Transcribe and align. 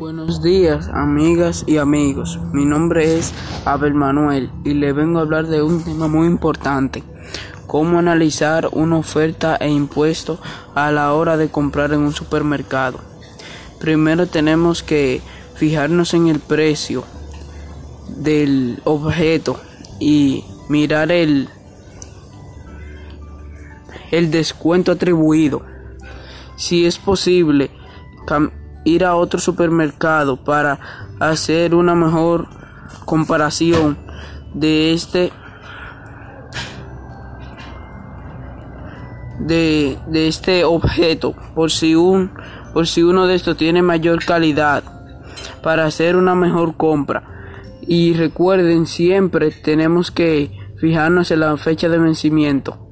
Buenos 0.00 0.40
días, 0.40 0.88
amigas 0.94 1.62
y 1.66 1.76
amigos. 1.76 2.38
Mi 2.54 2.64
nombre 2.64 3.18
es 3.18 3.34
Abel 3.66 3.92
Manuel 3.92 4.50
y 4.64 4.72
le 4.72 4.94
vengo 4.94 5.18
a 5.18 5.22
hablar 5.22 5.46
de 5.46 5.62
un 5.62 5.84
tema 5.84 6.08
muy 6.08 6.26
importante. 6.26 7.04
Cómo 7.66 7.98
analizar 7.98 8.70
una 8.72 8.96
oferta 8.96 9.56
e 9.56 9.68
impuesto 9.68 10.40
a 10.74 10.90
la 10.90 11.12
hora 11.12 11.36
de 11.36 11.50
comprar 11.50 11.92
en 11.92 12.00
un 12.00 12.14
supermercado. 12.14 12.98
Primero 13.78 14.26
tenemos 14.26 14.82
que 14.82 15.20
fijarnos 15.56 16.14
en 16.14 16.28
el 16.28 16.40
precio 16.40 17.04
del 18.08 18.80
objeto 18.84 19.60
y 19.98 20.46
mirar 20.70 21.12
el, 21.12 21.50
el 24.10 24.30
descuento 24.30 24.92
atribuido. 24.92 25.60
Si 26.56 26.86
es 26.86 26.96
posible, 26.96 27.70
ir 28.84 29.04
a 29.04 29.14
otro 29.14 29.40
supermercado 29.40 30.36
para 30.36 30.78
hacer 31.18 31.74
una 31.74 31.94
mejor 31.94 32.48
comparación 33.04 33.98
de 34.54 34.92
este 34.92 35.32
de, 39.38 39.98
de 40.06 40.28
este 40.28 40.64
objeto 40.64 41.34
por 41.54 41.70
si 41.70 41.94
un 41.94 42.30
por 42.72 42.86
si 42.86 43.02
uno 43.02 43.26
de 43.26 43.34
estos 43.34 43.56
tiene 43.56 43.82
mayor 43.82 44.24
calidad 44.24 44.84
para 45.62 45.84
hacer 45.84 46.16
una 46.16 46.34
mejor 46.34 46.76
compra. 46.76 47.24
Y 47.82 48.14
recuerden 48.14 48.86
siempre 48.86 49.50
tenemos 49.50 50.10
que 50.10 50.52
fijarnos 50.76 51.30
en 51.30 51.40
la 51.40 51.56
fecha 51.56 51.88
de 51.88 51.98
vencimiento 51.98 52.89